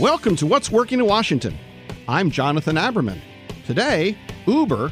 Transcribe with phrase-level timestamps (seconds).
[0.00, 1.58] Welcome to What's Working in Washington.
[2.08, 3.20] I'm Jonathan Aberman.
[3.66, 4.90] Today, Uber,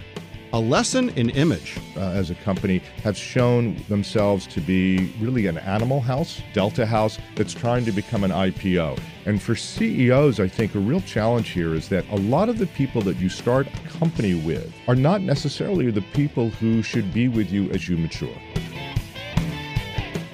[0.52, 1.78] a lesson in image.
[1.96, 7.18] Uh, as a company, have shown themselves to be really an animal house, Delta House,
[7.36, 9.00] that's trying to become an IPO.
[9.24, 12.66] And for CEOs, I think a real challenge here is that a lot of the
[12.66, 17.28] people that you start a company with are not necessarily the people who should be
[17.28, 18.36] with you as you mature.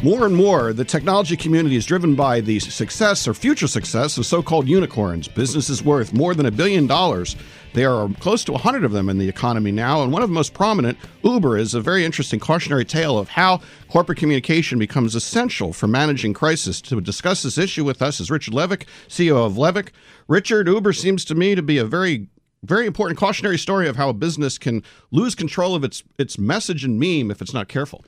[0.05, 4.27] More and more, the technology community is driven by the success or future success of
[4.27, 7.37] so called unicorns, businesses worth more than a billion dollars.
[7.73, 10.35] There are close to 100 of them in the economy now, and one of the
[10.35, 15.73] most prominent, Uber, is a very interesting cautionary tale of how corporate communication becomes essential
[15.73, 16.83] for managing crisis.
[16.83, 19.89] To discuss this issue with us is Richard Levick, CEO of Levick.
[20.29, 22.29] Richard, Uber seems to me to be a very
[22.63, 26.85] very important cautionary story of how a business can lose control of its its message
[26.85, 28.05] and meme if it's not careful.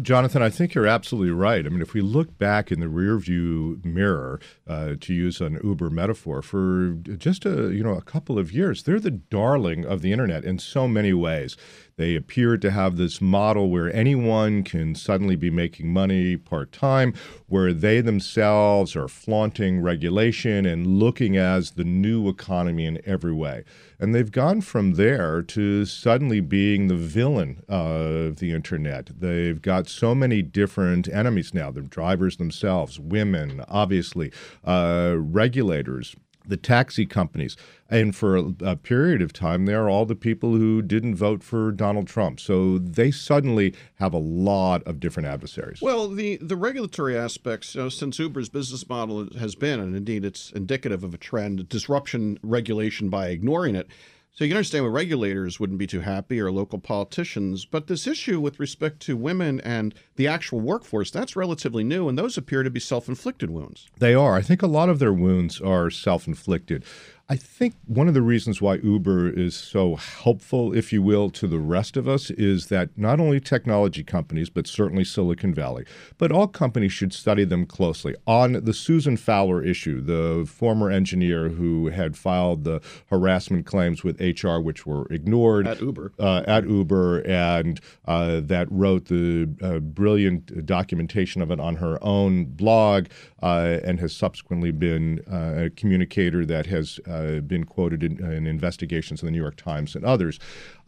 [0.00, 1.64] Jonathan, I think you're absolutely right.
[1.64, 5.90] I mean, if we look back in the rearview mirror, uh, to use an Uber
[5.90, 10.12] metaphor, for just a you know a couple of years, they're the darling of the
[10.12, 11.56] internet in so many ways.
[11.96, 17.14] They appear to have this model where anyone can suddenly be making money part time,
[17.46, 23.64] where they themselves are flaunting regulation and looking as the new economy in every way.
[24.02, 29.10] And they've gone from there to suddenly being the villain of the internet.
[29.20, 34.32] They've got so many different enemies now the drivers themselves, women, obviously,
[34.64, 37.56] uh, regulators the taxi companies.
[37.88, 41.70] And for a, period of time, they are all the people who didn't vote for
[41.72, 42.40] Donald Trump.
[42.40, 45.80] So they suddenly have a lot of different adversaries.
[45.82, 50.24] Well, the, the regulatory aspects, you know, since Uber's business model has been, and indeed
[50.24, 53.88] it's indicative of a trend, disruption regulation by ignoring it.
[54.34, 57.66] So you can understand why regulators wouldn't be too happy or local politicians.
[57.66, 62.16] But this issue with respect to women and the actual workforce, that's relatively new, and
[62.16, 63.90] those appear to be self inflicted wounds.
[63.98, 64.34] They are.
[64.34, 66.82] I think a lot of their wounds are self inflicted.
[67.28, 71.46] I think one of the reasons why Uber is so helpful, if you will, to
[71.46, 75.84] the rest of us is that not only technology companies, but certainly Silicon Valley,
[76.18, 78.14] but all companies should study them closely.
[78.26, 84.20] On the Susan Fowler issue, the former engineer who had filed the harassment claims with
[84.20, 89.78] HR, which were ignored at Uber, uh, at Uber, and uh, that wrote the uh,
[89.78, 93.06] brilliant documentation of it on her own blog,
[93.42, 98.24] uh, and has subsequently been uh, a communicator that has uh, uh, been quoted in,
[98.24, 100.38] in, investigations in the New York Times and others.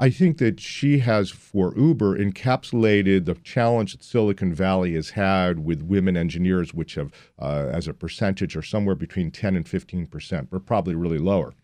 [0.00, 5.64] I think that she has, for Uber, encapsulated the challenge that Silicon Valley has had
[5.64, 10.06] with women engineers, which have, uh, as a percentage, are somewhere between 10 and 15
[10.06, 11.54] percent, but probably really lower.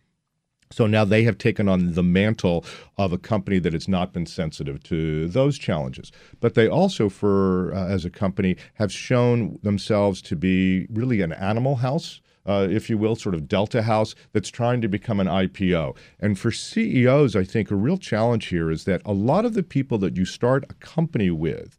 [0.72, 2.64] So now they have taken on the mantle
[2.96, 6.12] of a company that has not been sensitive to those challenges.
[6.38, 11.32] But they also, for uh, as a company, have shown themselves to be really an
[11.32, 15.26] animal house uh, if you will, sort of Delta House that's trying to become an
[15.26, 15.96] IPO.
[16.18, 19.62] And for CEOs, I think a real challenge here is that a lot of the
[19.62, 21.76] people that you start a company with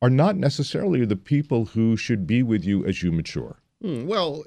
[0.00, 3.60] are not necessarily the people who should be with you as you mature.
[3.80, 4.44] Hmm, well,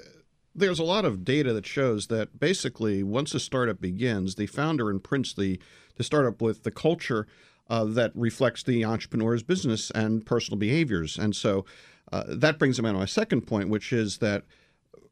[0.54, 4.90] there's a lot of data that shows that basically once a startup begins, the founder
[4.90, 5.60] imprints the,
[5.96, 7.26] the startup with the culture
[7.68, 11.18] uh, that reflects the entrepreneur's business and personal behaviors.
[11.18, 11.64] And so
[12.10, 14.44] uh, that brings me to my second point, which is that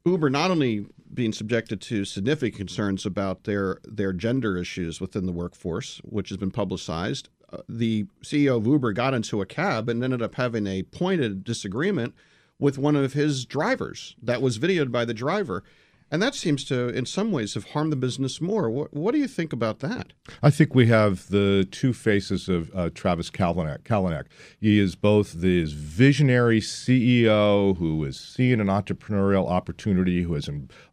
[0.07, 5.31] Uber not only being subjected to significant concerns about their their gender issues within the
[5.31, 7.29] workforce, which has been publicized.
[7.51, 11.43] Uh, the CEO of Uber got into a cab and ended up having a pointed
[11.43, 12.13] disagreement
[12.59, 15.63] with one of his drivers that was videoed by the driver.
[16.09, 18.69] And that seems to, in some ways, have harmed the business more.
[18.69, 20.13] What, what do you think about that?
[20.41, 23.83] I think we have the two faces of uh, Travis Kalanick.
[23.83, 24.25] Kalanick.
[24.59, 30.47] He is both this visionary CEO who is seeing an entrepreneurial opportunity, who has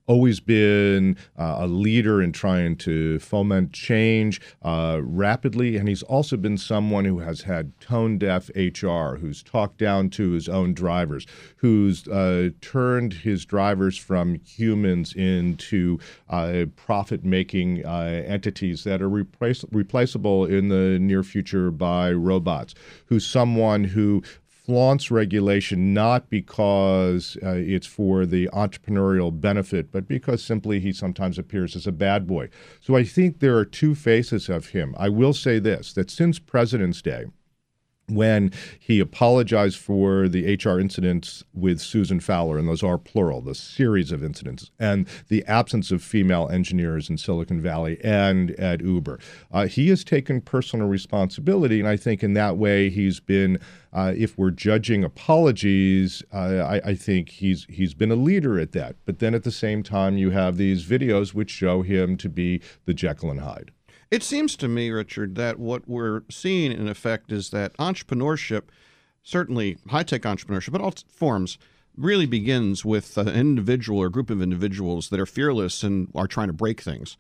[0.07, 5.77] always been uh, a leader in trying to foment change uh, rapidly.
[5.77, 10.33] And he's also been someone who has had tone deaf HR, who's talked down to
[10.33, 15.99] his own drivers, who's uh, turned his drivers from humans into
[16.29, 22.75] uh, profit making uh, entities that are replace- replaceable in the near future by robots,
[23.07, 24.23] who's someone who
[24.65, 31.39] flaunts regulation not because uh, it's for the entrepreneurial benefit, but because simply he sometimes
[31.39, 32.49] appears as a bad boy.
[32.81, 34.95] So I think there are two faces of him.
[34.99, 37.27] I will say this that since President's Day,
[38.09, 43.55] when he apologized for the HR incidents with Susan Fowler, and those are plural, the
[43.55, 49.19] series of incidents, and the absence of female engineers in Silicon Valley and at Uber.
[49.53, 53.59] Uh, he has taken personal responsibility, and I think in that way he's been,
[53.93, 58.73] uh, if we're judging apologies, uh, I, I think he's he's been a leader at
[58.73, 58.97] that.
[59.05, 62.61] But then at the same time, you have these videos which show him to be
[62.85, 63.71] the Jekyll and Hyde.
[64.11, 68.65] It seems to me, Richard, that what we're seeing in effect is that entrepreneurship,
[69.23, 71.59] certainly high tech entrepreneurship, but all forms,
[71.97, 76.49] really begins with an individual or group of individuals that are fearless and are trying
[76.49, 77.17] to break things.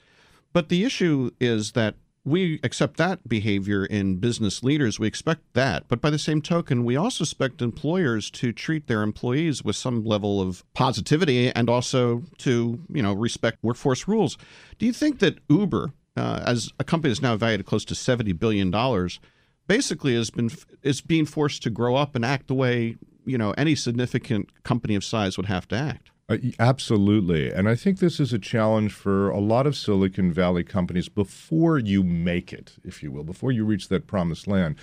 [0.53, 1.95] But the issue is that
[2.25, 4.99] we accept that behavior in business leaders.
[4.99, 5.85] We expect that.
[5.89, 10.05] But by the same token, we also expect employers to treat their employees with some
[10.05, 14.39] level of positivity and also to, you know, respect workforce rules.
[14.79, 17.95] Do you think that Uber, uh, as a company that's now valued at close to
[17.95, 19.21] seventy billion dollars,
[19.67, 20.51] basically has been
[20.83, 24.95] is being forced to grow up and act the way you know any significant company
[24.95, 26.11] of size would have to act.
[26.29, 27.53] Uh, absolutely.
[27.53, 31.79] And I think this is a challenge for a lot of Silicon Valley companies before
[31.79, 34.77] you make it, if you will, before you reach that promised land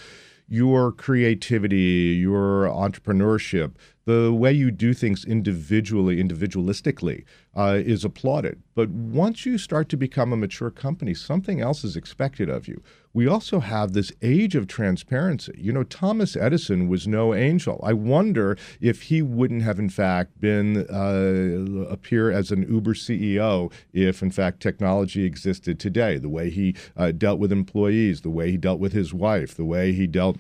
[0.52, 3.72] your creativity, your entrepreneurship,
[4.06, 7.24] the way you do things individually, individualistically,
[7.56, 8.62] uh, is applauded.
[8.74, 12.82] But once you start to become a mature company, something else is expected of you.
[13.14, 15.54] We also have this age of transparency.
[15.58, 17.80] You know, Thomas Edison was no angel.
[17.84, 23.72] I wonder if he wouldn't have, in fact, been uh, appear as an Uber CEO
[23.92, 26.18] if, in fact, technology existed today.
[26.18, 29.66] The way he uh, dealt with employees, the way he dealt with his wife, the
[29.66, 30.38] way he dealt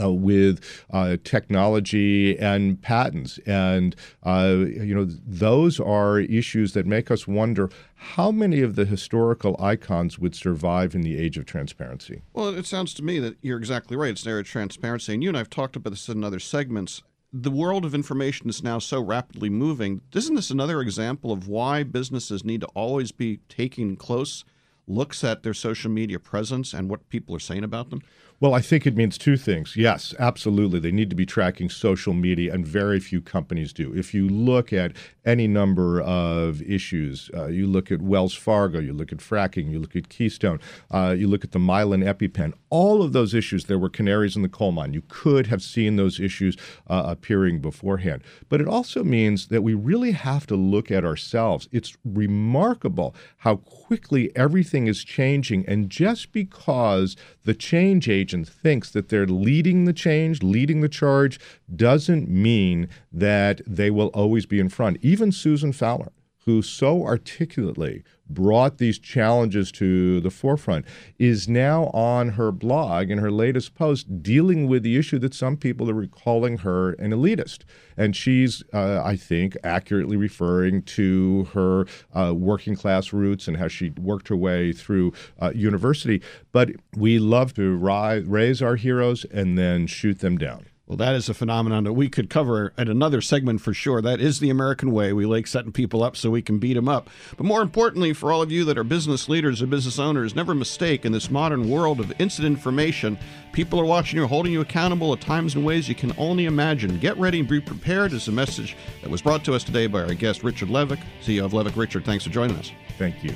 [0.00, 3.38] uh, with uh, technology and patents.
[3.46, 8.84] And, uh, you know, those are issues that make us wonder how many of the
[8.84, 12.22] historical icons would survive in the age of transparency.
[12.32, 14.10] Well, it sounds to me that you're exactly right.
[14.10, 15.14] It's an era of transparency.
[15.14, 17.02] And you and I have talked about this in other segments.
[17.32, 20.02] The world of information is now so rapidly moving.
[20.14, 24.44] Isn't this another example of why businesses need to always be taking close
[24.86, 28.02] looks at their social media presence and what people are saying about them?
[28.42, 29.76] Well, I think it means two things.
[29.76, 30.80] Yes, absolutely.
[30.80, 33.94] They need to be tracking social media, and very few companies do.
[33.94, 38.94] If you look at any number of issues, uh, you look at Wells Fargo, you
[38.94, 40.58] look at fracking, you look at Keystone,
[40.90, 44.42] uh, you look at the Mylan EpiPen, all of those issues, there were canaries in
[44.42, 44.92] the coal mine.
[44.92, 46.56] You could have seen those issues
[46.88, 48.24] uh, appearing beforehand.
[48.48, 51.68] But it also means that we really have to look at ourselves.
[51.70, 57.14] It's remarkable how quickly everything is changing, and just because
[57.44, 61.38] the change agent thinks that they're leading the change, leading the charge,
[61.74, 64.98] doesn't mean that they will always be in front.
[65.02, 66.12] Even Susan Fowler,
[66.44, 70.86] who so articulately brought these challenges to the forefront,
[71.18, 75.56] is now on her blog in her latest post dealing with the issue that some
[75.56, 77.60] people are calling her an elitist.
[77.96, 83.68] And she's, uh, I think, accurately referring to her uh, working class roots and how
[83.68, 86.22] she worked her way through uh, university.
[86.52, 90.66] But we love to raise our heroes and then shoot them down.
[90.92, 94.02] Well, that is a phenomenon that we could cover at another segment for sure.
[94.02, 95.14] That is the American way.
[95.14, 97.08] We like setting people up so we can beat them up.
[97.34, 100.54] But more importantly, for all of you that are business leaders or business owners, never
[100.54, 103.16] mistake in this modern world of instant information,
[103.52, 106.98] people are watching you, holding you accountable at times and ways you can only imagine.
[106.98, 110.02] Get ready and be prepared is a message that was brought to us today by
[110.02, 111.74] our guest, Richard Levick, CEO of Levick.
[111.74, 112.70] Richard, thanks for joining us.
[112.98, 113.34] Thank you.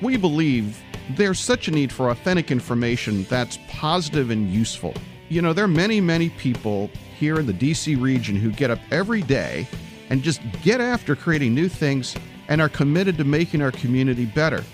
[0.00, 4.94] We believe there's such a need for authentic information that's positive and useful.
[5.28, 8.78] You know, there are many, many people here in the DC region who get up
[8.90, 9.66] every day
[10.10, 12.16] and just get after creating new things
[12.48, 14.64] and are committed to making our community better.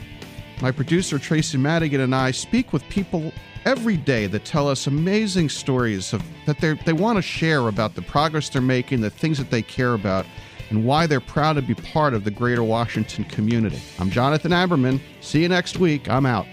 [0.60, 3.32] My producer Tracy Madigan and I speak with people
[3.64, 8.02] every day that tell us amazing stories of that they want to share about the
[8.02, 10.26] progress they're making, the things that they care about,
[10.72, 13.78] and why they're proud to be part of the greater Washington community.
[13.98, 15.00] I'm Jonathan Aberman.
[15.20, 16.08] See you next week.
[16.08, 16.46] I'm out.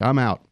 [0.00, 0.45] I'm out.